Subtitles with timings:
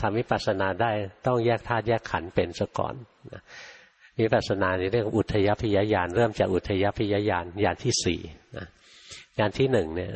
[0.00, 0.90] ทำวิปัสสนาได้
[1.26, 2.94] ต้องแยกธาตุแยกขันธ์เป็นซะก่อน
[3.32, 3.42] นะ
[4.20, 8.20] วิปัสสนาในเรื่องอุทยพยญาณเริ่มจากอุทยพยญาณญาณที่สี่
[8.56, 8.66] นะ
[9.38, 10.12] ญาณที่หนึ่งเนี่ย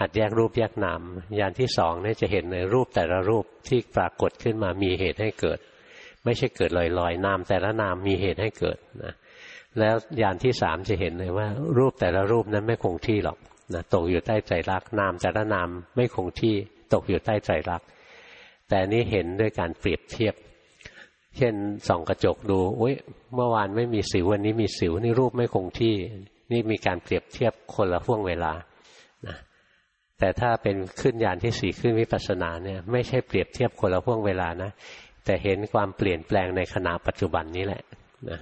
[0.00, 1.00] หัดแยกรูปแยกนาม
[1.38, 5.58] ญาณที่สองเนี่ยจะเห็นในรูปแต่ละรูปที่ปรากฏขึ้นมามีเหตุให้เกิด
[6.24, 9.14] ไม่ใช่เกิดลอยๆนามแต่ละนามมีเหตุให้เกิดนะ
[9.78, 11.48] แล้วญาณที่สามจะเห็นเลยว่า
[11.78, 13.38] รูปแต่ละรูปนั้นไม่คงที่หรอก
[13.74, 16.54] นะตกอยู่ใต้ใจรักนามแต่ละนามไม่คงที่
[16.92, 17.82] ตกอยู่ใต้ใจรัก
[18.68, 20.34] แต่นี้เห็นด้วยการเปรียบเทียบ
[21.36, 21.54] เช่น
[21.88, 22.94] ส่องกระจกดูอุ้ย
[23.34, 25.94] เมื่อวานไม่มีสิววันนี้มีสิวนี่รูปไม่คงที่
[26.52, 28.52] นี่มีการเปรียบเทียบคนละห่วงเวลา
[29.26, 29.36] นะ
[30.18, 34.70] แต่ถ้าเป็นขึ้นยานที่สี่ขึ้นวิปัสสนาเนี่ยไม่ใช่เปรียบเทียบคนละห่วงเวลานะ
[35.24, 37.82] แต่เห็นความเปลี่ยนแปลงในขณะปัจจุบันนี้แหละ
[38.30, 38.40] นะ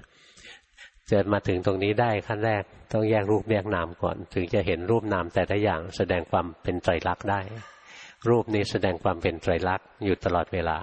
[1.10, 2.62] จะมาถึงตรงนี้ได้ขั้นแรก
[2.92, 7.40] ต้องแยกรูปแยกนามก่อน ถึงจะเห็นรูปนามแต่ละอย่างแสดงความเป็นไตรลักษณ์ได้
[8.28, 10.78] รูปนี้แสดงความเป็นไตรลักษณ์อยู่ตลอดเวลา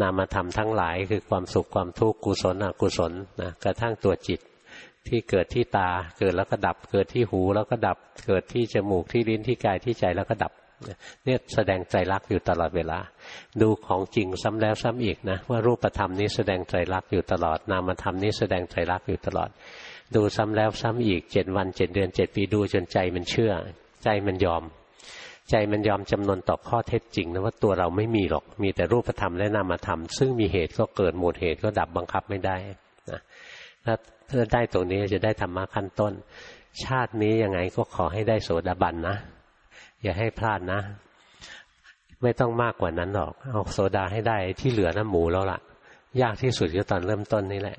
[0.00, 4.40] นามธรรมทั้งหลายคือความสุขความทุกข์กุศลอกุศลนะกระทั่งตัวจิต
[5.08, 10.52] ที่เกิดที่ตาเกิดแล้วก็ดับ เกิดที่หูแล้วก็ดับ เกิดที่จมูกที่ลิ้นที่กายที่ใจแล้วก็ดับ
[11.24, 12.98] เนี่ยแสดงใจรักอยู่ตลอดเวลา
[13.60, 19.50] ดูของจริงซ้ำแล้วซ้ำอีกนะว่ารูปธรรมนี้แสดงใจรักอยู่ตลอด นามธรรมนี้แสดงใจรักอยู่ตลอด
[20.14, 23.52] ดูซ้ำแล้วซ้ำอีกเจ็ดวันเจ็ดเดือนเจ็ดปีดูจนใจมันเชื่อ
[24.04, 24.62] ใจมันยอม
[25.50, 32.56] ใจมันยอมจำนนต่อข้อเท็จจริงนะว่าตัวเราไม่มีหรอก มีแต่รูปธรรมและนามธรรม ซึ่งมีเหตุก็เกิดหมดเหตุก็ดับบังคับไม่ได้
[33.10, 33.20] นะ
[33.84, 33.94] ถ้า
[34.28, 36.12] ถ้าได้ตรงนี้จะได้ธรรมะขั้นต้น
[36.84, 39.16] ชาตินี้ยังไงก็ขอให้ได้โสดาบันนะ
[40.02, 40.80] อย่าให้พลาดนะ
[42.22, 45.58] ไม่ต้องมากกว่านั้นหรอก เอาโสดาให้ได้ที่เหลือน้ำหมูแล้วล่ะ
[46.22, 47.78] ยากที่สุดก็ตอนเริ่มต้นนี่แหละ